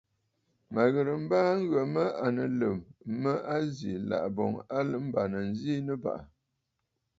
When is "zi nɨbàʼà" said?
5.59-6.23